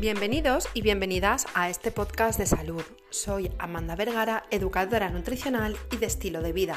Bienvenidos 0.00 0.66
y 0.72 0.80
bienvenidas 0.80 1.46
a 1.52 1.68
este 1.68 1.90
podcast 1.90 2.38
de 2.38 2.46
salud. 2.46 2.82
Soy 3.10 3.52
Amanda 3.58 3.96
Vergara, 3.96 4.44
educadora 4.50 5.10
nutricional 5.10 5.76
y 5.92 5.98
de 5.98 6.06
estilo 6.06 6.40
de 6.40 6.54
vida. 6.54 6.74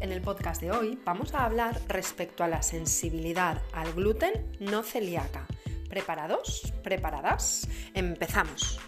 En 0.00 0.12
el 0.12 0.20
podcast 0.20 0.60
de 0.60 0.70
hoy 0.70 1.00
vamos 1.02 1.32
a 1.32 1.46
hablar 1.46 1.80
respecto 1.88 2.44
a 2.44 2.46
la 2.46 2.60
sensibilidad 2.60 3.62
al 3.72 3.94
gluten 3.94 4.54
no 4.60 4.82
celíaca. 4.82 5.46
¿Preparados? 5.88 6.74
¿Preparadas? 6.82 7.66
Empezamos. 7.94 8.78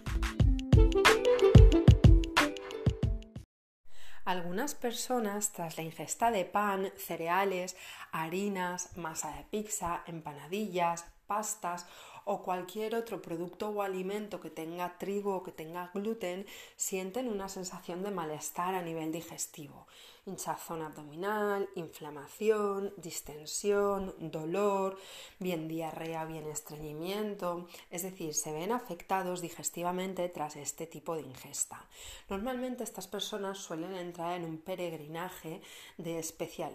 Algunas 4.27 4.75
personas, 4.75 5.53
tras 5.53 5.79
la 5.79 5.85
ingesta 5.85 6.31
de 6.31 6.45
pan, 6.45 6.93
cereales, 6.99 7.79
harinas, 8.13 8.95
masa 8.99 9.35
de 9.35 9.45
pizza, 9.45 10.03
empanadillas, 10.07 11.07
pastas 11.27 11.87
o 12.25 12.43
cualquier 12.43 12.95
otro 12.95 13.23
producto 13.23 13.69
o 13.71 13.83
alimento 13.83 14.41
que 14.41 14.51
tenga 14.51 14.99
trigo 14.99 15.37
o 15.37 15.43
que 15.43 15.53
tenga 15.53 15.91
gluten 15.95 16.47
sienten 16.77 17.29
una 17.29 17.49
sensación 17.49 18.03
de 18.03 18.11
malestar 18.11 18.75
a 18.75 18.83
nivel 18.83 19.13
digestivo. 19.13 19.87
Hinchazón 20.27 20.83
abdominal, 20.83 21.69
inflamación, 21.75 22.93
distensión, 22.99 24.15
dolor, 24.19 24.99
bien 25.39 25.67
diarrea, 25.67 26.27
bien 26.27 26.47
estreñimiento, 26.47 27.67
es 27.91 28.03
decir, 28.03 28.35
se 28.35 28.53
ven 28.53 28.71
afectados 28.71 29.41
digestivamente 29.41 30.29
tras 30.29 30.57
este 30.57 30.87
tipo 30.87 31.15
de 31.15 31.23
ingesta. 31.23 31.87
Normalmente 32.29 32.85
estas 32.85 33.09
personas 33.09 33.59
suelen 33.59 33.95
entrar 33.95 34.37
en 34.37 34.45
un 34.45 34.59
peregrinaje 34.59 35.63
de, 35.97 36.23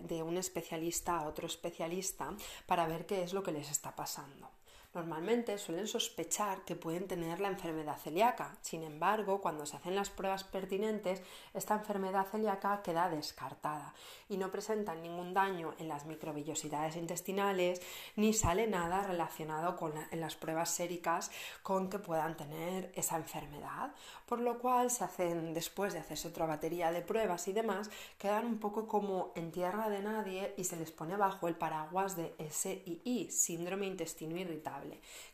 de 0.03 0.23
un 0.23 0.37
especialista 0.37 1.19
a 1.19 1.27
otro 1.27 1.45
especialista 1.45 2.35
para 2.65 2.87
ver 2.87 3.05
qué 3.05 3.23
es 3.23 3.33
lo 3.33 3.43
que 3.43 3.51
les 3.51 3.69
está 3.69 3.95
pasando. 3.95 4.54
Normalmente 4.95 5.57
suelen 5.57 5.87
sospechar 5.87 6.63
que 6.63 6.77
pueden 6.77 7.05
tener 7.05 7.41
la 7.41 7.49
enfermedad 7.49 7.97
celíaca. 7.97 8.55
Sin 8.61 8.81
embargo, 8.81 9.41
cuando 9.41 9.65
se 9.65 9.75
hacen 9.75 9.93
las 9.93 10.09
pruebas 10.09 10.45
pertinentes, 10.45 11.21
esta 11.53 11.73
enfermedad 11.73 12.27
celíaca 12.31 12.81
queda 12.81 13.09
descartada 13.09 13.93
y 14.29 14.37
no 14.37 14.51
presentan 14.51 15.01
ningún 15.01 15.33
daño 15.33 15.73
en 15.79 15.89
las 15.89 16.05
microbillosidades 16.05 16.95
intestinales 16.95 17.81
ni 18.15 18.31
sale 18.31 18.67
nada 18.67 19.03
relacionado 19.03 19.75
con 19.75 19.91
en 20.11 20.21
las 20.21 20.37
pruebas 20.37 20.69
séricas 20.69 21.29
con 21.61 21.89
que 21.89 21.99
puedan 21.99 22.37
tener 22.37 22.93
esa 22.95 23.17
enfermedad. 23.17 23.93
Por 24.25 24.39
lo 24.39 24.59
cual 24.59 24.91
se 24.91 25.03
hacen, 25.03 25.53
después 25.53 25.91
de 25.91 25.99
hacerse 25.99 26.29
otra 26.29 26.45
batería 26.45 26.93
de 26.93 27.01
pruebas 27.01 27.49
y 27.49 27.51
demás, 27.51 27.89
quedan 28.17 28.45
un 28.45 28.59
poco 28.59 28.87
como 28.87 29.33
en 29.35 29.51
tierra 29.51 29.89
de 29.89 30.01
nadie 30.01 30.53
y 30.55 30.63
se 30.63 30.77
les 30.77 30.91
pone 30.91 31.17
bajo 31.17 31.49
el 31.49 31.55
paraguas 31.55 32.15
de 32.15 32.33
SII, 32.49 33.29
síndrome 33.29 33.87
intestino 33.87 34.37
irritable 34.37 34.84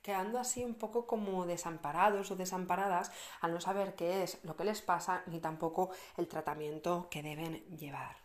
quedando 0.01 0.39
así 0.39 0.63
un 0.63 0.75
poco 0.75 1.07
como 1.07 1.45
desamparados 1.45 2.31
o 2.31 2.35
desamparadas 2.35 3.11
al 3.41 3.53
no 3.53 3.61
saber 3.61 3.95
qué 3.95 4.23
es 4.23 4.39
lo 4.43 4.55
que 4.55 4.65
les 4.65 4.81
pasa 4.81 5.23
ni 5.27 5.39
tampoco 5.39 5.91
el 6.17 6.27
tratamiento 6.27 7.07
que 7.09 7.23
deben 7.23 7.63
llevar. 7.77 8.21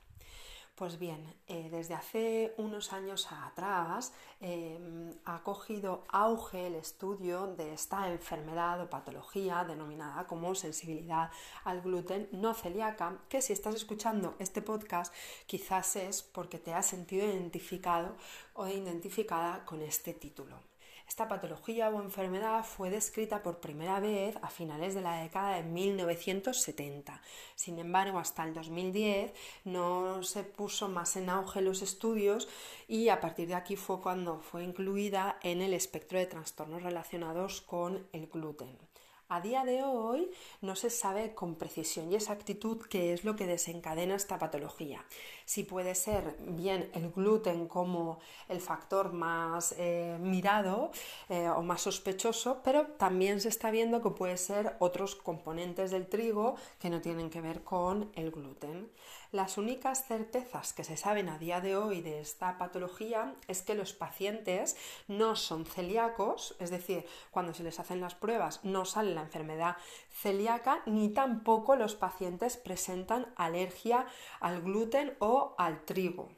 Pues 0.77 0.99
bien, 0.99 1.25
eh, 1.49 1.71
desde 1.71 1.95
hace 1.95 2.53
unos 2.59 2.93
años 2.93 3.33
atrás 3.33 4.13
em, 4.43 5.11
ha 5.25 5.43
cogido 5.43 6.05
auge 6.09 6.67
el 6.67 6.75
estudio 6.75 7.47
de 7.47 7.73
esta 7.73 8.13
enfermedad 8.13 8.83
o 8.83 8.91
patología 8.91 9.65
denominada 9.65 10.27
como 10.27 10.55
sensibilidad 10.55 11.31
al 11.65 11.81
gluten 11.81 12.29
no 12.33 12.53
celíaca, 12.53 13.17
que 13.31 13.41
si 13.41 13.55
estás 13.55 13.75
escuchando 13.75 14.35
este 14.39 14.61
podcast 14.61 15.15
quizás 15.47 15.97
es 15.97 16.23
porque 16.23 16.59
te 16.59 16.75
has 16.75 16.85
sentido 16.85 17.25
identificado 17.25 18.15
o 18.53 18.69
identificada 18.69 19.65
con 19.65 19.81
este 19.81 20.13
título. 20.13 20.61
Esta 21.09 21.29
patología 21.29 21.89
o 21.89 22.03
enfermedad 22.03 22.65
fue 22.65 22.91
descrita 22.91 23.43
por 23.43 23.61
primera 23.61 24.01
vez 24.01 24.37
a 24.43 24.51
finales 24.51 24.95
de 24.95 25.03
la 25.03 25.23
década 25.23 25.57
de 25.57 25.63
1970. 25.63 27.23
Sin 27.55 27.79
embargo, 27.79 28.19
hasta 28.19 28.43
el 28.43 28.53
2010 28.53 29.33
no 29.65 30.23
se 30.25 30.43
puso 30.43 30.89
más 30.89 31.17
en 31.17 31.31
auge 31.31 31.61
los 31.63 31.83
estudios 31.83 32.49
y 32.89 33.09
a 33.09 33.21
partir 33.21 33.47
de 33.49 33.55
aquí 33.55 33.77
fue 33.77 34.01
cuando 34.01 34.41
fue 34.41 34.65
incluida 34.65 35.39
en 35.43 35.63
el 35.63 35.75
espectro 35.75 36.19
de 36.19 36.27
trastornos 36.27 36.83
relacionados 36.83 37.61
con 37.61 38.09
el 38.13 38.27
gluten. 38.27 38.86
A 39.29 39.41
día 39.41 39.65
de 39.65 39.83
hoy 39.83 40.31
no 40.61 40.77
se 40.77 40.89
sabe 40.89 41.35
con 41.35 41.57
precisión 41.57 42.13
y 42.13 42.15
exactitud 42.15 42.87
qué 42.89 43.13
es 43.13 43.25
lo 43.25 43.35
que 43.35 43.49
desencadena 43.49 44.15
esta 44.15 44.39
patología. 44.39 45.05
Si 45.45 45.65
puede 45.65 45.97
ser 45.97 46.37
bien 46.39 46.89
el 46.95 47.11
gluten 47.11 47.67
como 47.67 48.21
el 48.49 48.61
factor 48.61 49.13
más 49.13 49.75
eh, 49.79 50.17
mirado 50.21 50.93
eh, 51.29 51.49
o 51.49 51.63
más 51.63 51.83
sospechoso, 51.83 52.61
pero 52.63 52.87
también 52.99 53.41
se 53.41 53.49
está 53.49 53.73
viendo 53.73 54.01
que 54.01 54.11
puede 54.11 54.37
ser 54.37 54.77
otros 54.79 55.17
componentes 55.17 55.91
del 55.91 56.07
trigo 56.07 56.55
que 56.79 56.89
no 56.89 57.01
tienen 57.01 57.29
que 57.29 57.41
ver 57.41 57.65
con 57.65 58.13
el 58.15 58.31
gluten. 58.31 58.89
Las 59.37 59.59
únicas 59.59 60.07
certezas 60.07 60.73
que 60.73 60.83
se 60.83 60.97
saben 60.97 61.29
a 61.29 61.37
día 61.37 61.61
de 61.61 61.77
hoy 61.77 62.01
de 62.01 62.21
esta 62.21 62.57
patología 62.57 63.35
es 63.49 63.61
que 63.61 63.75
los 63.75 63.93
pacientes 63.93 64.79
no 65.09 65.37
son 65.37 65.67
celíacos, 65.67 66.57
es 66.59 66.71
decir, 66.71 67.05
cuando 67.31 67.53
se 67.53 67.63
les 67.63 67.79
hacen 67.79 68.01
las 68.01 68.15
pruebas 68.15 68.65
no 68.65 68.87
sale 68.87 69.15
la 69.15 69.21
enfermedad 69.21 69.77
celíaca, 70.09 70.81
ni 70.87 71.11
tampoco 71.11 71.77
los 71.77 71.97
pacientes 71.97 72.57
presentan 72.57 73.27
alergia 73.37 74.07
al 74.41 74.63
gluten 74.63 75.15
o 75.19 75.55
al 75.59 75.85
trigo. 75.85 76.31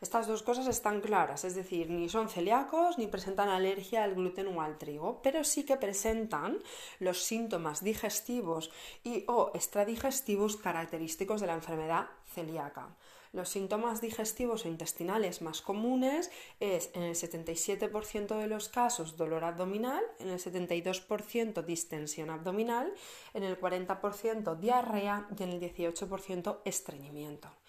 Estas 0.00 0.26
dos 0.26 0.42
cosas 0.42 0.66
están 0.66 1.02
claras, 1.02 1.44
es 1.44 1.54
decir, 1.54 1.90
ni 1.90 2.08
son 2.08 2.30
celíacos 2.30 2.96
ni 2.96 3.06
presentan 3.06 3.50
alergia 3.50 4.02
al 4.02 4.14
gluten 4.14 4.46
o 4.46 4.62
al 4.62 4.78
trigo, 4.78 5.20
pero 5.22 5.44
sí 5.44 5.64
que 5.64 5.76
presentan 5.76 6.58
los 7.00 7.22
síntomas 7.22 7.84
digestivos 7.84 8.70
y 9.04 9.24
o 9.28 9.50
extradigestivos 9.54 10.56
característicos 10.56 11.42
de 11.42 11.48
la 11.48 11.52
enfermedad 11.52 12.06
celíaca. 12.24 12.96
Los 13.34 13.50
síntomas 13.50 14.00
digestivos 14.00 14.64
o 14.64 14.68
intestinales 14.68 15.42
más 15.42 15.60
comunes 15.60 16.30
es 16.60 16.90
en 16.94 17.02
el 17.02 17.14
77% 17.14 18.38
de 18.38 18.46
los 18.46 18.70
casos 18.70 19.18
dolor 19.18 19.44
abdominal, 19.44 20.02
en 20.18 20.30
el 20.30 20.38
72% 20.38 21.62
distensión 21.62 22.30
abdominal, 22.30 22.90
en 23.34 23.42
el 23.42 23.60
40% 23.60 24.58
diarrea 24.58 25.28
y 25.38 25.42
en 25.42 25.50
el 25.50 25.60
18% 25.60 26.60
estreñimiento 26.64 27.59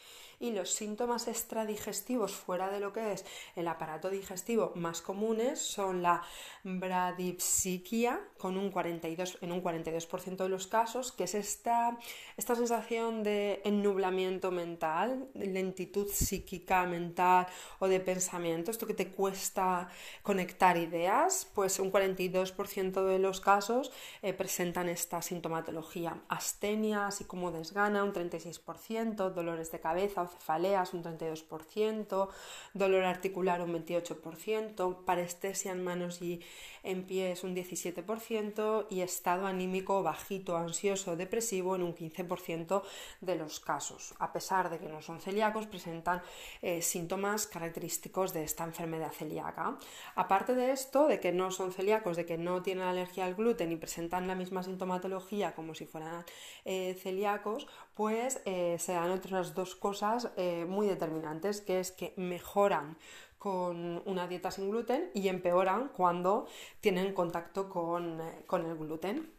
y 0.42 0.52
los 0.52 0.74
síntomas 0.74 1.28
extradigestivos 1.28 2.34
fuera 2.34 2.70
de 2.70 2.80
lo 2.80 2.92
que 2.92 3.14
es 3.14 3.26
el 3.56 3.68
aparato 3.68 4.10
digestivo 4.10 4.74
más 4.76 5.02
comunes 5.02 5.60
son 5.60 6.02
la 6.02 6.24
bradipsiquia 6.64 8.20
con 8.38 8.58
un 8.58 8.72
42, 8.72 9.38
en 9.42 9.52
un 9.52 9.64
42% 9.64 10.38
de 10.38 10.50
los 10.50 10.68
casos, 10.68 11.12
que 11.12 11.26
es 11.26 11.36
esta, 11.36 11.98
esta 12.38 12.56
sensación 12.56 13.24
de 13.24 13.62
ennublamiento 13.64 14.52
mental, 14.52 15.30
lentitud 15.36 16.08
psíquica 16.10 16.86
mental 16.86 17.48
o 17.80 17.88
de 17.88 18.00
pensamiento, 18.00 18.72
esto 18.72 18.88
que 18.88 18.94
te 18.94 19.12
cuesta 19.12 19.90
conectar 20.24 20.78
ideas, 20.78 21.48
pues 21.54 21.80
un 21.80 21.92
42% 21.92 23.06
de 23.06 23.20
los 23.20 23.42
casos 23.42 23.92
eh, 24.22 24.34
presentan 24.34 24.90
esta 24.90 25.22
sintomatología. 25.22 26.22
Astenia, 26.30 27.08
así 27.08 27.26
como 27.26 27.52
desgana, 27.52 28.04
un 28.04 28.14
36%, 28.14 29.30
dolores 29.32 29.72
de 29.72 29.80
cabeza 29.80 30.31
cefaleas 30.32 30.94
un 30.94 31.04
32%, 31.04 32.30
dolor 32.74 33.04
articular 33.04 33.62
un 33.62 33.74
28%, 33.74 35.04
parestesia 35.06 35.72
en 35.72 35.84
manos 35.84 36.22
y 36.22 36.42
en 36.84 37.04
pies 37.04 37.44
un 37.44 37.56
17% 37.56 38.88
y 38.90 39.02
estado 39.02 39.46
anímico 39.46 40.02
bajito, 40.04 40.58
ansioso, 40.58 41.16
depresivo 41.16 41.76
en 41.76 41.84
un 41.84 41.96
15% 41.96 42.82
de 43.22 43.36
los 43.36 43.60
casos. 43.60 44.16
A 44.20 44.34
pesar 44.34 44.70
de 44.70 44.80
que 44.80 44.88
no 44.88 45.02
son 45.02 45.22
celíacos, 45.22 45.68
presentan 45.68 46.22
eh, 46.62 46.82
síntomas 46.82 47.48
característicos 47.48 48.34
de 48.34 48.44
esta 48.44 48.64
enfermedad 48.64 49.12
celíaca. 49.12 49.78
Aparte 50.16 50.56
de 50.56 50.72
esto, 50.72 51.08
de 51.08 51.20
que 51.20 51.32
no 51.32 51.52
son 51.52 51.72
celíacos, 51.72 52.18
de 52.18 52.26
que 52.26 52.38
no 52.38 52.62
tienen 52.62 52.86
alergia 52.86 53.26
al 53.26 53.36
gluten 53.36 53.72
y 53.72 53.76
presentan 53.76 54.28
la 54.28 54.36
misma 54.36 54.64
sintomatología 54.64 55.54
como 55.54 55.76
si 55.76 55.86
fueran 55.86 56.26
eh, 56.66 56.98
celíacos, 57.02 57.68
pues 58.02 58.42
eh, 58.46 58.78
se 58.80 58.94
dan 58.94 59.12
otras 59.12 59.54
dos 59.54 59.76
cosas 59.76 60.32
muy 60.68 60.88
determinantes, 60.88 61.62
que 61.62 61.80
es 61.80 61.92
que 61.92 62.16
mejoran 62.18 62.98
con 63.38 64.02
una 64.08 64.28
dieta 64.28 64.50
sin 64.50 64.72
gluten 64.72 65.12
y 65.14 65.28
empeoran 65.28 65.90
cuando 65.90 66.48
tienen 66.80 67.14
contacto 67.14 67.70
con, 67.70 68.20
eh, 68.20 68.44
el 68.52 68.76
gluten. 68.76 69.32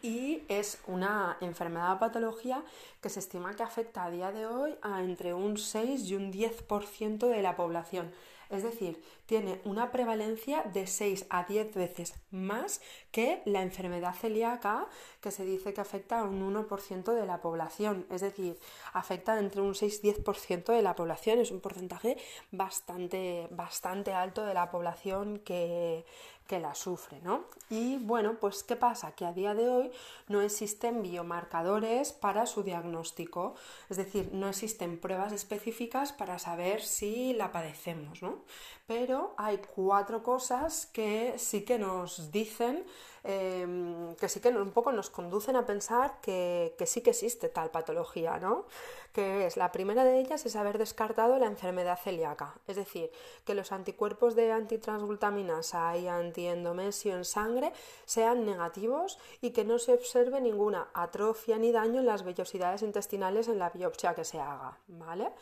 Y 0.00 0.44
es 0.46 0.80
una 0.86 1.38
enfermedad 1.40 1.94
o 1.94 1.98
patología 1.98 2.62
que 3.00 3.08
se 3.08 3.18
estima 3.18 3.56
que 3.56 3.64
afecta 3.64 4.04
a 4.04 4.12
día 4.12 4.30
de 4.30 4.46
hoy 4.46 4.76
a 4.82 5.02
entre 5.02 5.34
un 5.34 5.56
6 5.56 6.08
y 6.08 6.14
un 6.14 6.32
10% 6.32 7.26
de 7.26 7.42
la 7.42 7.56
población 7.56 8.12
Es 8.48 8.62
decir, 8.62 9.02
tiene 9.26 9.60
una 9.64 9.90
prevalencia 9.90 10.62
de 10.62 10.86
6 10.86 11.26
a 11.30 11.44
10 11.44 11.74
veces 11.74 12.14
más 12.30 12.80
que 13.10 13.42
la 13.44 13.62
enfermedad 13.62 14.14
celíaca, 14.14 14.88
que 15.20 15.30
se 15.30 15.44
dice 15.44 15.74
que 15.74 15.80
afecta 15.80 16.20
a 16.20 16.24
un 16.24 16.54
1% 16.54 17.12
de 17.12 17.26
la 17.26 17.40
población. 17.40 18.06
Es 18.10 18.20
decir, 18.20 18.58
afecta 18.92 19.38
entre 19.38 19.60
un 19.60 19.74
6 19.74 20.00
y 20.02 20.12
10% 20.12 20.72
de 20.72 20.82
la 20.82 20.94
población. 20.94 21.40
Es 21.40 21.50
un 21.50 21.60
porcentaje 21.60 22.16
bastante, 22.52 23.48
bastante 23.50 24.12
alto 24.12 24.44
de 24.44 24.54
la 24.54 24.70
población 24.70 25.40
que, 25.40 26.04
que 26.46 26.60
la 26.60 26.74
sufre, 26.74 27.20
¿no? 27.22 27.44
Y 27.70 27.98
bueno, 27.98 28.38
pues 28.40 28.62
¿qué 28.62 28.76
pasa? 28.76 29.12
Que 29.12 29.24
a 29.24 29.32
día 29.32 29.54
de 29.54 29.68
hoy 29.68 29.90
no 30.28 30.40
existen 30.40 31.02
biomarcadores 31.02 32.12
para 32.12 32.46
su 32.46 32.62
diagnóstico, 32.62 33.54
es 33.90 33.96
decir, 33.96 34.30
no 34.32 34.48
existen 34.48 34.98
pruebas 34.98 35.32
específicas 35.32 36.12
para 36.12 36.38
saber 36.38 36.82
si 36.82 37.32
la 37.32 37.50
padecemos, 37.50 38.22
¿no? 38.22 38.44
Pero 38.86 39.15
hay 39.36 39.60
cuatro 39.74 40.22
cosas 40.22 40.86
que 40.86 41.34
sí 41.38 41.62
que 41.62 41.78
nos 41.78 42.30
dicen 42.30 42.84
Em, 43.28 44.14
que 44.14 44.28
sí 44.28 44.38
que 44.38 44.50
un 44.50 44.70
poco 44.70 44.92
nos 44.92 45.10
conducen 45.10 45.56
a 45.56 45.66
pensar 45.66 46.20
que, 46.20 46.72
sí 46.86 47.00
que 47.00 47.10
existe 47.10 47.48
tal 47.48 47.72
patología, 47.72 48.38
¿no? 48.38 48.66
Que 49.12 49.46
es 49.46 49.56
la 49.56 49.72
primera 49.72 50.04
de 50.04 50.20
ellas 50.20 50.46
es 50.46 50.54
haber 50.54 50.78
descartado 50.78 51.36
la 51.36 51.46
enfermedad 51.46 51.98
celíaca, 51.98 52.54
es 52.68 52.76
decir, 52.76 53.10
que 53.44 53.54
los 53.56 53.72
anticuerpos 53.72 54.36
de 54.36 54.52
antitransglutaminasa 54.52 55.96
y 55.96 56.06
antiendomesio 56.06 57.16
en 57.16 57.24
sangre 57.24 57.72
sean 58.04 58.46
negativos 58.46 59.18
y 59.40 59.50
que 59.50 59.64
no 59.64 59.80
se 59.80 59.94
observe 59.94 60.40
ninguna 60.40 60.86
atrofia 60.94 61.58
ni 61.58 61.72
daño 61.72 61.98
en 62.00 62.06
las 62.06 62.22
vellosidades 62.22 62.82
intestinales 62.82 63.48
en 63.48 63.58
la 63.58 63.70
biopsia 63.70 64.14
que 64.14 64.24
se 64.24 64.38
haga, 64.38 64.78
¿vale? 64.86 65.32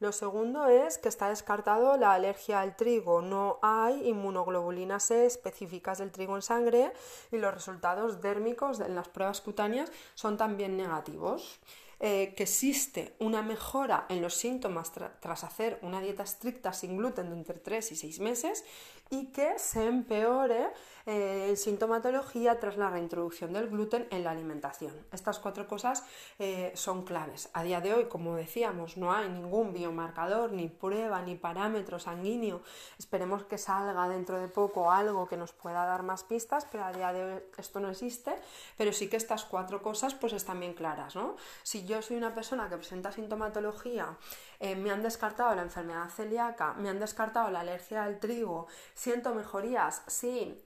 Lo 0.00 0.12
segundo 0.12 0.66
es 0.66 0.98
que 0.98 1.08
está 1.08 1.28
descartado 1.28 1.96
la 1.96 2.12
alergia 2.14 2.60
al 2.60 2.76
trigo. 2.76 3.22
No 3.22 3.58
hay 3.62 4.08
inmunoglobulinas 4.08 5.10
E 5.10 5.26
específicas 5.26 5.98
del 5.98 6.10
trigo 6.10 6.36
en 6.36 6.42
sangre 6.42 6.92
y 7.34 7.38
los 7.38 7.52
resultados 7.52 8.20
dérmicos 8.20 8.80
en 8.80 8.94
las 8.94 9.08
pruebas 9.08 9.40
cutáneas 9.40 9.90
son 10.14 10.36
también 10.36 10.76
negativos. 10.76 11.60
Eh, 12.00 12.34
que 12.36 12.42
existe 12.42 13.14
una 13.20 13.40
mejora 13.40 14.04
en 14.08 14.20
los 14.20 14.34
síntomas 14.34 14.92
tras 14.92 15.44
hacer 15.44 15.78
una 15.80 16.00
dieta 16.00 16.24
estricta 16.24 16.72
sin 16.72 16.98
gluten 16.98 17.30
de 17.30 17.36
entre 17.36 17.60
3 17.60 17.92
y 17.92 17.96
6 17.96 18.20
meses 18.20 18.64
y 19.10 19.26
que 19.26 19.58
se 19.58 19.86
empeore 19.86 20.70
eh, 21.06 21.54
sintomatología 21.56 22.58
tras 22.58 22.78
la 22.78 22.88
reintroducción 22.88 23.52
del 23.52 23.68
gluten 23.68 24.08
en 24.10 24.24
la 24.24 24.30
alimentación. 24.30 24.92
Estas 25.12 25.38
cuatro 25.38 25.68
cosas 25.68 26.02
eh, 26.38 26.72
son 26.74 27.04
claves. 27.04 27.50
A 27.52 27.62
día 27.62 27.82
de 27.82 27.92
hoy, 27.92 28.04
como 28.06 28.34
decíamos, 28.36 28.96
no 28.96 29.12
hay 29.12 29.28
ningún 29.28 29.74
biomarcador, 29.74 30.52
ni 30.52 30.68
prueba, 30.68 31.20
ni 31.20 31.34
parámetro 31.34 31.98
sanguíneo. 31.98 32.62
Esperemos 32.98 33.44
que 33.44 33.58
salga 33.58 34.08
dentro 34.08 34.40
de 34.40 34.48
poco 34.48 34.90
algo 34.90 35.28
que 35.28 35.36
nos 35.36 35.52
pueda 35.52 35.84
dar 35.84 36.02
más 36.02 36.24
pistas, 36.24 36.66
pero 36.70 36.84
a 36.84 36.92
día 36.92 37.12
de 37.12 37.24
hoy 37.24 37.42
esto 37.58 37.80
no 37.80 37.90
existe. 37.90 38.34
Pero 38.78 38.92
sí 38.92 39.08
que 39.08 39.18
estas 39.18 39.44
cuatro 39.44 39.82
cosas 39.82 40.14
pues 40.14 40.32
están 40.32 40.58
bien 40.58 40.72
claras. 40.72 41.14
¿no? 41.14 41.36
Si 41.62 41.84
yo 41.84 42.00
soy 42.00 42.16
una 42.16 42.34
persona 42.34 42.70
que 42.70 42.78
presenta 42.78 43.12
sintomatología, 43.12 44.16
eh, 44.58 44.74
me 44.74 44.90
han 44.90 45.02
descartado 45.02 45.54
la 45.54 45.62
enfermedad 45.62 46.08
celíaca, 46.08 46.72
me 46.74 46.88
han 46.88 46.98
descartado 46.98 47.50
la 47.50 47.60
alergia 47.60 48.04
al 48.04 48.18
trigo, 48.18 48.66
siento 48.94 49.34
mejorías, 49.34 50.02
sí, 50.06 50.62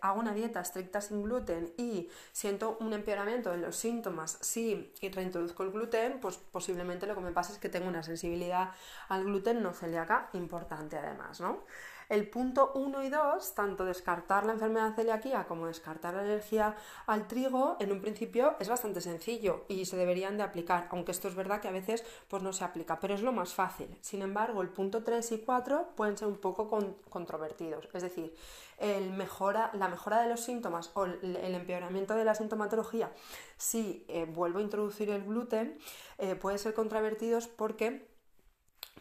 hago 0.00 0.20
una 0.20 0.34
dieta 0.34 0.60
estricta 0.60 1.00
sin 1.00 1.22
gluten 1.22 1.72
y 1.76 2.08
siento 2.32 2.76
un 2.80 2.92
empeoramiento 2.92 3.52
en 3.54 3.62
los 3.62 3.76
síntomas 3.76 4.38
si 4.40 4.92
reintroduzco 5.12 5.62
el 5.62 5.70
gluten, 5.70 6.20
pues 6.20 6.36
posiblemente 6.36 7.06
lo 7.06 7.14
que 7.14 7.20
me 7.20 7.32
pasa 7.32 7.52
es 7.52 7.58
que 7.58 7.68
tengo 7.68 7.88
una 7.88 8.02
sensibilidad 8.02 8.72
al 9.08 9.24
gluten 9.24 9.62
no 9.62 9.72
celíaca 9.72 10.28
importante 10.32 10.98
además, 10.98 11.40
¿no? 11.40 11.64
El 12.08 12.26
punto 12.30 12.72
1 12.74 13.04
y 13.04 13.10
2, 13.10 13.54
tanto 13.54 13.84
descartar 13.84 14.46
la 14.46 14.52
enfermedad 14.52 14.94
celiaquía 14.94 15.44
como 15.46 15.66
descartar 15.66 16.14
la 16.14 16.22
alergia 16.22 16.74
al 17.06 17.28
trigo, 17.28 17.76
en 17.80 17.92
un 17.92 18.00
principio 18.00 18.56
es 18.60 18.68
bastante 18.70 19.02
sencillo 19.02 19.66
y 19.68 19.84
se 19.84 19.98
deberían 19.98 20.38
de 20.38 20.42
aplicar, 20.42 20.88
aunque 20.90 21.12
esto 21.12 21.28
es 21.28 21.34
verdad 21.34 21.60
que 21.60 21.68
a 21.68 21.72
veces 21.72 22.04
pues 22.28 22.42
no 22.42 22.54
se 22.54 22.64
aplica, 22.64 22.98
pero 22.98 23.12
es 23.12 23.20
lo 23.20 23.32
más 23.32 23.52
fácil. 23.52 23.94
Sin 24.00 24.22
embargo, 24.22 24.62
el 24.62 24.70
punto 24.70 25.04
3 25.04 25.32
y 25.32 25.38
4 25.40 25.90
pueden 25.96 26.16
ser 26.16 26.28
un 26.28 26.38
poco 26.38 26.70
controvertidos, 27.10 27.86
es 27.92 28.02
decir, 28.02 28.34
el 28.78 29.10
mejora, 29.10 29.70
la 29.74 29.88
mejora 29.88 30.22
de 30.22 30.30
los 30.30 30.40
síntomas 30.40 30.90
o 30.94 31.04
el, 31.04 31.36
empeoramiento 31.54 32.14
de 32.14 32.24
la 32.24 32.34
sintomatología 32.34 33.10
si 33.56 34.04
eh, 34.08 34.24
vuelvo 34.24 34.60
a 34.60 34.62
introducir 34.62 35.10
el 35.10 35.24
gluten 35.24 35.76
eh, 36.18 36.36
puede 36.36 36.58
ser 36.58 36.74
controvertidos 36.74 37.48
porque 37.48 38.07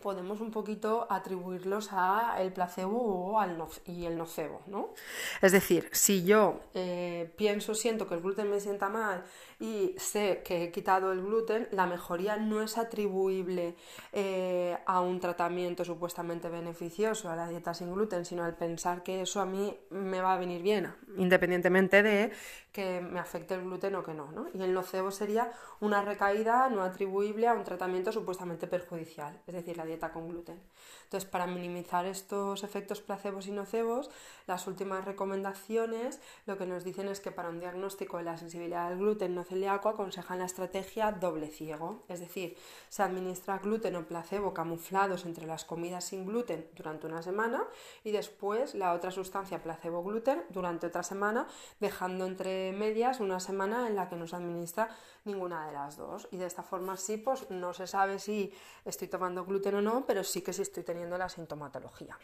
podemos 0.01 0.41
un 0.41 0.51
poquito 0.51 1.07
atribuirlos 1.09 1.89
a 1.91 2.37
el 2.39 2.51
placebo 2.53 2.97
o 2.97 3.39
al 3.39 3.57
y 3.85 4.05
el 4.05 4.17
nocebo, 4.17 4.61
¿no? 4.67 4.93
Es 5.41 5.51
decir, 5.51 5.89
si 5.91 6.23
yo 6.23 6.59
eh, 6.73 7.33
pienso, 7.35 7.73
siento 7.75 8.07
que 8.07 8.15
el 8.15 8.21
gluten 8.21 8.49
me 8.49 8.59
sienta 8.59 8.89
mal 8.89 9.23
y 9.59 9.95
sé 9.97 10.41
que 10.45 10.63
he 10.63 10.71
quitado 10.71 11.11
el 11.11 11.21
gluten, 11.21 11.67
la 11.71 11.87
mejoría 11.87 12.37
no 12.37 12.61
es 12.61 12.77
atribuible 12.77 13.75
eh, 14.13 14.77
a 14.85 15.01
un 15.01 15.19
tratamiento 15.19 15.83
supuestamente 15.83 16.49
beneficioso, 16.49 17.29
a 17.29 17.35
la 17.35 17.47
dieta 17.47 17.73
sin 17.73 17.93
gluten, 17.93 18.25
sino 18.25 18.43
al 18.43 18.55
pensar 18.55 19.03
que 19.03 19.21
eso 19.21 19.41
a 19.41 19.45
mí 19.45 19.75
me 19.89 20.21
va 20.21 20.33
a 20.33 20.37
venir 20.37 20.61
bien, 20.61 20.93
independientemente 21.17 22.03
de 22.03 22.31
que 22.71 23.01
me 23.01 23.19
afecte 23.19 23.55
el 23.55 23.63
gluten 23.63 23.95
o 23.95 24.03
que 24.03 24.13
no, 24.13 24.31
¿no? 24.31 24.47
Y 24.53 24.61
el 24.61 24.73
nocebo 24.73 25.09
sería 25.09 25.51
una 25.79 26.03
recaída 26.03 26.69
no 26.69 26.83
atribuible 26.83 27.47
a 27.47 27.53
un 27.53 27.63
tratamiento 27.63 28.11
supuestamente 28.11 28.67
perjudicial, 28.67 29.41
es 29.47 29.53
decir, 29.55 29.77
la 29.77 29.85
dieta 29.87 30.11
con 30.11 30.29
gluten. 30.29 30.61
Entonces, 31.05 31.29
para 31.29 31.47
minimizar 31.47 32.05
estos 32.05 32.63
efectos 32.63 33.01
placebos 33.01 33.47
y 33.47 33.51
nocebos, 33.51 34.09
las 34.45 34.67
últimas 34.67 35.05
recomendaciones 35.05 36.19
lo 36.45 36.57
que 36.57 36.65
nos 36.65 36.83
dicen 36.83 37.07
es 37.07 37.21
que 37.21 37.31
para 37.31 37.49
un 37.49 37.59
diagnóstico 37.59 38.17
de 38.17 38.23
la 38.23 38.37
sensibilidad 38.37 38.87
al 38.87 38.97
gluten 38.97 39.33
no 39.33 39.43
celíaco 39.43 39.89
aconsejan 39.89 40.39
la 40.39 40.45
estrategia 40.45 41.13
doble 41.13 41.47
ciego, 41.47 42.03
es 42.09 42.19
decir, 42.19 42.57
se 42.89 43.03
administra 43.03 43.59
gluten 43.59 43.95
o 43.95 44.05
placebo 44.05 44.53
camuflados 44.53 45.25
entre 45.25 45.47
las 45.47 45.65
comidas 45.65 46.03
sin 46.03 46.25
gluten 46.25 46.67
durante 46.75 47.07
una 47.07 47.21
semana 47.21 47.63
y 48.03 48.11
después 48.11 48.75
la 48.75 48.93
otra 48.93 49.11
sustancia 49.11 49.63
placebo 49.63 50.03
gluten 50.03 50.43
durante 50.49 50.87
otra 50.87 51.03
semana, 51.03 51.47
dejando 51.79 52.25
entre 52.25 52.73
medias 52.73 53.19
una 53.19 53.39
semana 53.39 53.87
en 53.87 53.95
la 53.95 54.09
que 54.09 54.15
no 54.15 54.27
se 54.27 54.35
administra 54.35 54.89
ninguna 55.25 55.67
de 55.67 55.73
las 55.73 55.97
dos. 55.97 56.27
Y 56.31 56.37
de 56.37 56.45
esta 56.45 56.63
forma 56.63 56.97
sí, 56.97 57.17
pues 57.17 57.49
no 57.49 57.73
se 57.73 57.87
sabe 57.87 58.19
si 58.19 58.53
estoy 58.85 59.07
tomando 59.07 59.45
gluten 59.45 59.75
o 59.77 59.81
no, 59.81 60.05
pero 60.05 60.23
sí 60.23 60.41
que 60.41 60.53
sí 60.53 60.61
estoy 60.61 60.83
teniendo 60.83 61.17
la 61.17 61.29
sintomatología. 61.29 62.17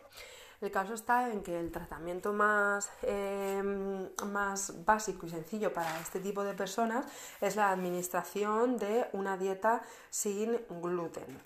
El 0.61 0.71
caso 0.71 0.93
está 0.93 1.29
en 1.29 1.43
que 1.43 1.59
el 1.59 1.71
tratamiento 1.71 2.31
más, 2.31 2.89
em, 3.01 4.09
más 4.27 4.85
básico 4.85 5.25
y 5.25 5.29
sencillo 5.29 5.73
para 5.73 5.99
este 5.99 6.19
tipo 6.19 6.43
de 6.43 6.53
personas 6.53 7.05
es 7.41 7.55
la 7.55 7.69
administración 7.69 8.77
de 8.77 9.07
una 9.11 9.35
dieta 9.35 9.81
sin 10.09 10.65
gluten 10.69 11.41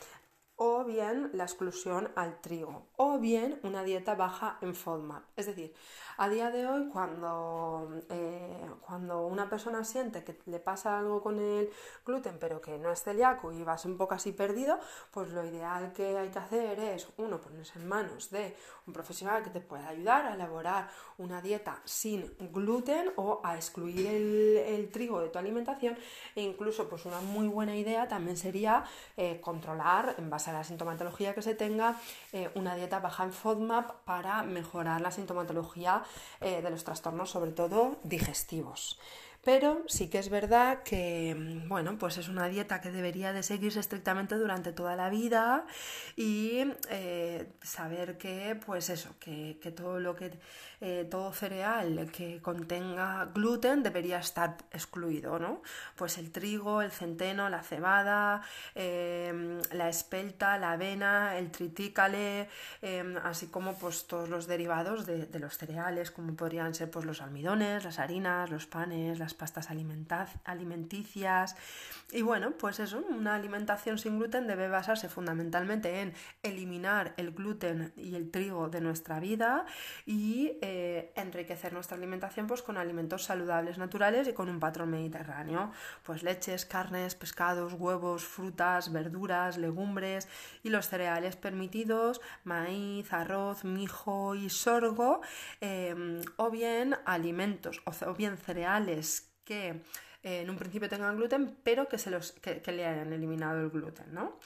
la 0.87 1.43
exclusión 1.43 2.09
al 2.15 2.39
trigo, 2.41 2.87
o 2.95 3.19
bien 3.19 3.59
una 3.63 3.83
dieta 3.83 4.15
baja 4.15 4.57
en 4.61 4.73
FODMAP. 4.73 5.23
Es 5.35 5.45
decir, 5.45 5.73
a 6.17 6.29
día 6.29 6.49
de 6.49 6.65
hoy, 6.65 6.89
cuando, 6.89 8.01
eh, 8.09 8.65
cuando 8.81 9.27
una 9.27 9.49
persona 9.49 9.83
siente 9.83 10.23
que 10.23 10.39
le 10.47 10.59
pasa 10.59 10.97
algo 10.97 11.21
con 11.21 11.39
el 11.39 11.69
gluten, 12.03 12.37
pero 12.39 12.59
que 12.59 12.79
no 12.79 12.91
es 12.91 13.03
celíaco 13.03 13.51
y 13.51 13.63
vas 13.63 13.85
un 13.85 13.97
poco 13.97 14.15
así 14.15 14.31
perdido, 14.31 14.79
pues 15.11 15.29
lo 15.29 15.45
ideal 15.45 15.93
que 15.93 16.17
hay 16.17 16.29
que 16.29 16.39
hacer 16.39 16.79
es, 16.79 17.07
uno, 17.17 17.39
ponerse 17.39 17.77
en 17.77 17.87
manos 17.87 18.31
de 18.31 18.55
un 18.87 18.93
profesional 18.93 19.43
que 19.43 19.51
te 19.51 19.61
pueda 19.61 19.89
ayudar 19.89 20.25
a 20.25 20.33
elaborar 20.33 20.89
una 21.19 21.39
dieta 21.41 21.81
sin 21.85 22.33
gluten 22.51 23.11
o 23.17 23.41
a 23.43 23.55
excluir 23.55 24.07
el, 24.07 24.89
trigo 24.91 25.19
de 25.19 25.29
tu 25.29 25.37
alimentación 25.37 25.97
e 26.35 26.41
incluso 26.41 26.87
pues 26.87 27.05
una 27.05 27.19
muy 27.19 27.47
buena 27.47 27.75
idea 27.75 28.07
también 28.07 28.37
sería 28.37 28.85
eh, 29.17 29.39
controlar 29.41 30.15
en 30.17 30.29
base 30.29 30.49
a 30.49 30.53
la 30.53 30.63
sintomatología 30.77 31.33
que 31.33 31.41
se 31.41 31.55
tenga 31.55 31.95
eh, 32.33 32.51
una 32.53 32.75
dieta 32.75 32.99
baja 32.99 33.23
en 33.23 33.33
FODMAP 33.33 34.05
para 34.05 34.43
mejorar 34.43 35.01
la 35.01 35.09
sintomatología 35.09 36.03
eh, 36.39 36.61
de 36.61 36.69
los 36.69 36.83
trastornos 36.83 37.31
sobre 37.31 37.51
todo 37.51 37.97
digestivos. 38.03 38.99
Pero 39.47 39.81
sí 39.87 40.09
que 40.09 40.19
es 40.19 40.29
verdad 40.29 40.83
que, 40.83 41.33
mm, 41.33 41.69
bueno, 41.69 41.97
pues 41.97 42.17
es 42.17 42.27
una 42.27 42.49
dieta 42.49 42.81
que 42.81 42.91
debería 42.91 43.31
de 43.31 43.43
seguirse 43.43 43.79
estrictamente 43.79 44.35
durante 44.35 44.73
toda 44.73 44.97
la 44.97 45.09
vida 45.09 45.65
y 46.17 46.65
eh, 46.89 47.47
saber 47.61 48.17
que, 48.17 48.59
pues 48.65 48.89
eso, 48.89 49.15
que, 49.21 49.55
todo 49.73 50.01
lo 50.01 50.17
que, 50.17 50.37
eh, 50.81 51.07
todo 51.09 51.31
cereal 51.31 52.11
que 52.11 52.41
contenga 52.41 53.29
gluten 53.33 53.83
debería 53.83 54.19
estar 54.19 54.57
excluido, 54.73 55.39
¿no? 55.39 55.61
Pues 55.95 56.17
el 56.17 56.29
trigo, 56.33 56.81
el 56.81 56.91
centeno, 56.91 57.47
la 57.49 57.63
cebada, 57.63 58.41
em, 58.75 59.61
la 59.71 59.87
espelta, 59.87 60.57
la 60.57 60.73
avena, 60.73 61.37
el 61.37 61.51
tritícale, 61.51 62.49
em, 62.81 63.15
así 63.23 63.47
como 63.47 63.77
pues 63.79 64.07
todos 64.07 64.27
los 64.27 64.45
derivados 64.45 65.05
de, 65.05 65.39
los 65.39 65.57
cereales, 65.57 66.11
como 66.11 66.35
podrían 66.35 66.73
ser 66.73 66.89
pues 66.91 67.05
los 67.05 67.21
almidones, 67.21 67.85
las 67.85 67.99
harinas, 67.99 68.49
los 68.49 68.65
panes, 68.65 69.19
las 69.19 69.36
pastas 69.37 69.69
alimenticias. 70.43 71.55
Y 72.11 72.21
bueno, 72.21 72.51
pues 72.51 72.79
eso, 72.79 73.03
una 73.09 73.35
alimentación 73.35 73.97
sin 73.97 74.17
gluten 74.17 74.47
debe 74.47 74.67
basarse 74.67 75.09
fundamentalmente 75.09 76.01
en 76.01 76.13
eliminar 76.43 77.13
el 77.17 77.31
gluten 77.31 77.93
y 77.95 78.15
el 78.15 78.31
trigo 78.31 78.69
de 78.69 78.81
nuestra 78.81 79.19
vida 79.19 79.65
y 80.05 80.57
eh, 80.61 81.11
enriquecer 81.15 81.73
nuestra 81.73 81.97
alimentación 81.97 82.47
pues, 82.47 82.61
con 82.61 82.77
alimentos 82.77 83.23
saludables, 83.23 83.77
naturales 83.77 84.27
y 84.27 84.33
con 84.33 84.49
un 84.49 84.59
patrón 84.59 84.89
mediterráneo. 84.89 85.71
Pues 86.03 86.23
leches, 86.23 86.65
carnes, 86.65 87.15
pescados, 87.15 87.73
huevos, 87.73 88.23
frutas, 88.25 88.91
verduras, 88.91 89.57
legumbres 89.57 90.27
y 90.63 90.69
los 90.69 90.87
cereales 90.87 91.35
permitidos, 91.35 92.21
maíz, 92.43 93.11
arroz, 93.13 93.63
mijo 93.63 94.35
y 94.35 94.49
sorgo, 94.49 95.21
em, 95.61 95.96
bien 96.51 96.95
alimentos 97.05 97.81
o, 97.85 98.13
bien 98.13 98.37
cereales 98.37 99.31
que 99.43 99.81
eh, 100.23 100.41
en 100.41 100.49
un 100.49 100.57
principio 100.57 100.89
tengan 100.89 101.15
gluten, 101.15 101.57
pero 101.63 101.87
que, 101.87 101.97
se 101.97 102.09
los, 102.11 102.33
que, 102.33 102.61
le 102.71 102.85
hayan 102.85 103.13
eliminado 103.13 103.59
el 103.61 103.69
gluten, 103.69 104.13
¿no? 104.13 104.39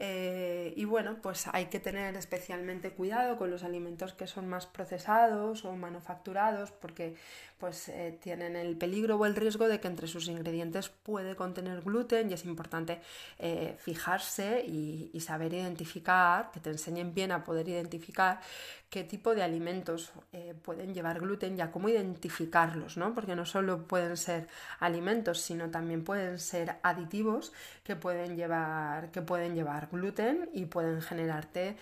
Eh, 0.00 0.74
y 0.76 0.84
bueno, 0.84 1.16
pues 1.20 1.48
hay 1.52 1.66
que 1.66 1.80
tener 1.80 2.14
especialmente 2.14 2.92
cuidado 2.92 3.36
con 3.36 3.50
los 3.50 3.64
alimentos 3.64 4.12
que 4.12 4.28
son 4.28 4.48
más 4.48 4.64
procesados 4.64 5.64
o 5.64 5.72
manufacturados 5.72 6.70
porque 6.70 7.16
pues 7.58 7.88
eh, 7.88 8.16
tienen 8.22 8.54
el 8.54 8.76
peligro 8.76 9.16
o 9.16 9.26
el 9.26 9.34
riesgo 9.34 9.66
de 9.66 9.80
que 9.80 9.88
entre 9.88 10.06
sus 10.06 10.28
ingredientes 10.28 10.88
puede 10.88 11.34
contener 11.34 11.80
gluten 11.80 12.30
y 12.30 12.34
es 12.34 12.44
importante 12.44 13.00
eh, 13.40 13.74
fijarse 13.80 14.64
y, 14.64 15.18
saber 15.18 15.52
identificar, 15.52 16.52
que 16.52 16.60
te 16.60 16.70
enseñen 16.70 17.12
bien 17.12 17.32
a 17.32 17.42
poder 17.42 17.68
identificar 17.68 18.40
qué 18.88 19.02
tipo 19.02 19.34
de 19.34 19.42
alimentos 19.42 20.12
pueden 20.62 20.94
llevar 20.94 21.20
gluten 21.20 21.58
y 21.58 21.60
a 21.60 21.70
cómo 21.70 21.90
identificarlos, 21.90 22.96
¿no? 22.96 23.12
Porque 23.14 23.36
no 23.36 23.44
solo 23.44 23.86
pueden 23.86 24.16
ser 24.16 24.48
alimentos, 24.78 25.40
sino 25.40 25.70
también 25.70 26.04
pueden 26.04 26.38
ser 26.38 26.76
aditivos 26.82 27.52
que 27.84 27.96
pueden 27.96 28.36
llevar, 28.36 29.10
que 29.10 29.20
pueden 29.20 29.54
llevar 29.54 29.87
gluten 29.90 30.48
y 30.52 30.66
pueden 30.66 31.00
generarte 31.02 31.76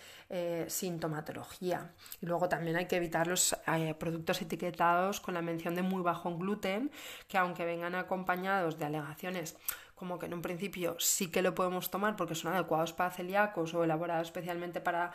sintomatología. 0.68 1.92
Y 2.20 2.26
luego 2.26 2.48
también 2.48 2.76
hay 2.76 2.86
que 2.86 2.96
evitar 2.96 3.26
los 3.26 3.56
productos 3.98 4.42
etiquetados 4.42 5.20
con 5.20 5.34
la 5.34 5.42
mención 5.42 5.74
de 5.74 5.82
muy 5.82 6.02
bajo 6.02 6.28
en 6.28 6.38
gluten, 6.38 6.90
que 7.28 7.38
aunque 7.38 7.64
vengan 7.64 7.94
acompañados 7.94 8.78
de 8.78 8.84
alegaciones 8.86 9.56
como 9.94 10.18
que 10.18 10.26
en 10.26 10.34
un 10.34 10.42
principio 10.42 10.96
sí 10.98 11.30
que 11.30 11.40
lo 11.40 11.54
podemos 11.54 11.90
tomar 11.90 12.16
porque 12.16 12.34
son 12.34 12.52
adecuados 12.52 12.92
para 12.92 13.10
celíacos 13.10 13.72
o 13.72 13.82
elaborados 13.82 14.28
especialmente 14.28 14.82
para 14.82 15.12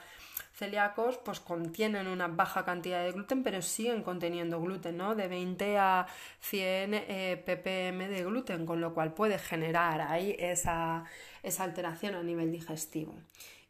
celíacos, 0.54 1.18
pues 1.18 1.40
contienen 1.40 2.08
una 2.08 2.28
baja 2.28 2.66
cantidad 2.66 3.04
de 3.04 3.12
gluten, 3.12 3.44
pero 3.44 3.62
siguen 3.62 4.04
conteniendo 4.04 4.62
gluten, 4.62 4.98
¿no? 4.98 5.16
De 5.16 5.28
20 5.28 5.78
a 5.78 6.08
100 6.42 6.94
eh, 6.94 7.44
ppm 7.46 8.08
de 8.08 8.24
gluten, 8.24 8.66
con 8.66 8.82
lo 8.82 8.94
cual 8.94 9.14
puede 9.14 9.40
generar 9.40 10.02
ahí 10.02 10.36
esa, 10.40 11.06
esa 11.44 11.64
alteración 11.64 12.16
a 12.16 12.24
nivel 12.24 12.52
digestivo 12.52 13.14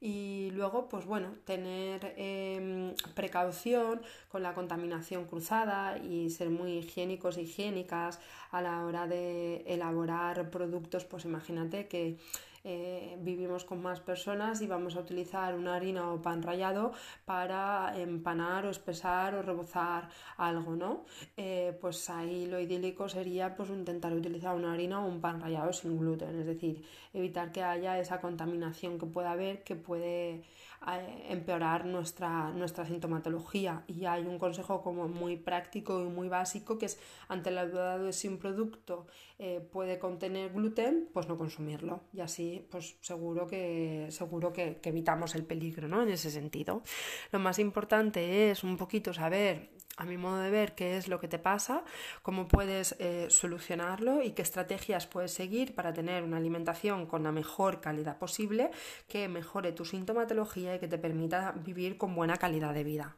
y 0.03 0.49
luego, 0.55 0.89
pues 0.89 1.05
bueno, 1.05 1.35
tener 1.45 2.15
em, 2.17 2.95
precaución 3.13 4.01
con 4.29 4.41
la 4.41 4.55
contaminación 4.55 5.25
cruzada 5.25 5.99
y 5.99 6.31
ser 6.31 6.49
muy 6.49 6.79
higiénicos 6.79 7.37
e 7.37 7.43
higiénicas 7.43 8.19
a 8.49 8.61
la 8.61 8.83
hora 8.83 9.05
de 9.05 9.63
elaborar 9.67 10.49
productos, 10.49 11.05
pues 11.05 11.25
imagínate 11.25 11.87
que 11.87 12.17
eh, 12.63 13.17
vivimos 13.21 13.65
con 13.65 13.81
más 13.81 13.99
personas 13.99 14.61
y 14.61 14.67
vamos 14.67 14.95
a 14.95 14.99
utilizar 14.99 15.55
una 15.55 15.75
harina 15.75 16.11
o 16.11 16.21
pan 16.21 16.43
rallado 16.43 16.91
para 17.25 17.93
empanar 17.99 18.65
o 18.65 18.69
espesar 18.69 19.35
o 19.35 19.41
rebozar 19.41 20.09
algo, 20.37 20.75
¿no? 20.75 21.05
Eh, 21.37 21.77
pues 21.81 22.09
ahí 22.09 22.45
lo 22.45 22.59
idílico 22.59 23.09
sería 23.09 23.55
pues 23.55 23.69
intentar 23.69 24.13
utilizar 24.13 24.55
una 24.55 24.73
harina 24.73 25.03
o 25.03 25.07
un 25.07 25.21
pan 25.21 25.41
rallado 25.41 25.73
sin 25.73 25.97
gluten, 25.97 26.39
es 26.39 26.45
decir, 26.45 26.83
evitar 27.13 27.51
que 27.51 27.63
haya 27.63 27.99
esa 27.99 28.21
contaminación 28.21 28.99
que 28.99 29.05
pueda 29.05 29.31
haber 29.31 29.63
que 29.63 29.75
puede 29.75 30.43
empeorar 31.29 31.85
nuestra, 31.85 32.51
nuestra 32.51 32.85
sintomatología. 32.85 33.83
Y 33.87 34.05
hay 34.05 34.25
un 34.25 34.39
consejo 34.39 34.81
como 34.81 35.07
muy 35.07 35.37
práctico 35.37 36.01
y 36.01 36.07
muy 36.07 36.27
básico 36.27 36.77
que 36.77 36.87
es 36.87 36.99
ante 37.27 37.51
la 37.51 37.67
duda 37.67 37.99
de 37.99 38.13
si 38.13 38.27
un 38.27 38.39
producto 38.39 39.05
eh, 39.37 39.59
puede 39.71 39.99
contener 39.99 40.51
gluten, 40.51 41.09
pues 41.13 41.27
no 41.27 41.37
consumirlo. 41.37 42.01
Y 42.13 42.21
pues 42.59 42.97
seguro 43.01 43.47
que, 43.47 44.07
seguro 44.09 44.51
que, 44.51 44.77
que 44.81 44.89
evitamos 44.89 45.35
el 45.35 45.45
peligro, 45.45 45.87
¿no? 45.87 46.03
En 46.03 46.09
ese 46.09 46.29
sentido. 46.29 46.83
Lo 47.31 47.39
más 47.39 47.59
importante 47.59 48.51
es 48.51 48.63
un 48.63 48.77
poquito 48.77 49.13
saber 49.13 49.69
a 49.97 50.05
mi 50.05 50.17
modo 50.17 50.39
de 50.39 50.49
ver, 50.49 50.73
qué 50.73 50.97
es 50.97 51.07
lo 51.07 51.19
que 51.19 51.27
te 51.27 51.39
pasa, 51.39 51.83
cómo 52.21 52.47
puedes 52.47 52.95
eh, 52.99 53.27
solucionarlo 53.29 54.23
y 54.23 54.31
qué 54.31 54.41
estrategias 54.41 55.05
puedes 55.05 55.31
seguir 55.31 55.75
para 55.75 55.93
tener 55.93 56.23
una 56.23 56.37
alimentación 56.37 57.05
con 57.05 57.23
la 57.23 57.31
mejor 57.31 57.81
calidad 57.81 58.17
posible 58.17 58.71
que 59.07 59.27
mejore 59.27 59.73
tu 59.73 59.85
sintomatología 59.85 60.75
y 60.75 60.79
que 60.79 60.87
te 60.87 60.97
permita 60.97 61.51
vivir 61.51 61.97
con 61.97 62.15
buena 62.15 62.37
calidad 62.37 62.73
de 62.73 62.83
vida. 62.83 63.17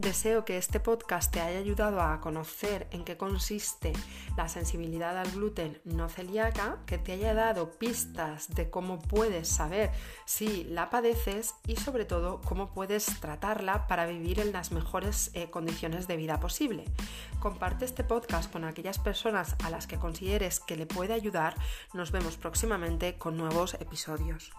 Deseo 0.00 0.46
que 0.46 0.56
este 0.56 0.80
podcast 0.80 1.30
te 1.30 1.42
haya 1.42 1.58
ayudado 1.58 2.00
a 2.00 2.22
conocer 2.22 2.88
en 2.90 3.04
qué 3.04 3.18
consiste 3.18 3.92
la 4.34 4.48
sensibilidad 4.48 5.18
al 5.18 5.30
gluten 5.30 5.78
no 5.84 6.08
celíaca, 6.08 6.78
que 6.86 6.96
te 6.96 7.12
haya 7.12 7.34
dado 7.34 7.72
pistas 7.72 8.48
de 8.48 8.70
cómo 8.70 8.98
puedes 8.98 9.46
saber 9.48 9.90
si 10.24 10.64
la 10.64 10.88
padeces 10.88 11.54
y 11.66 11.76
sobre 11.76 12.06
todo 12.06 12.40
cómo 12.40 12.72
puedes 12.72 13.20
tratarla 13.20 13.86
para 13.88 14.06
vivir 14.06 14.40
en 14.40 14.52
las 14.52 14.72
mejores 14.72 15.32
eh, 15.34 15.50
condiciones 15.50 16.08
de 16.08 16.16
vida 16.16 16.40
posible. 16.40 16.86
Comparte 17.38 17.84
este 17.84 18.02
podcast 18.02 18.50
con 18.50 18.64
aquellas 18.64 18.98
personas 18.98 19.54
a 19.62 19.68
las 19.68 19.86
que 19.86 19.98
consideres 19.98 20.60
que 20.60 20.76
le 20.76 20.86
puede 20.86 21.12
ayudar. 21.12 21.56
Nos 21.92 22.10
vemos 22.10 22.38
próximamente 22.38 23.18
con 23.18 23.36
nuevos 23.36 23.74
episodios. 23.74 24.50